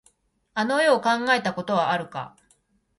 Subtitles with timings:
[0.55, 2.35] あの世を考えたことはあるか。